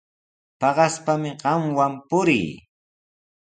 [0.59, 2.47] Paqaspami qamwan purii.